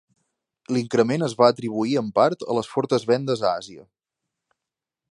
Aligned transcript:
L'increment 0.77 1.25
es 1.27 1.35
va 1.41 1.49
atribuir 1.55 1.93
en 2.03 2.09
part 2.17 2.49
a 2.49 2.57
les 2.61 2.73
fortes 2.73 3.09
vendes 3.13 3.47
a 3.47 3.53
Àsia. 3.63 3.89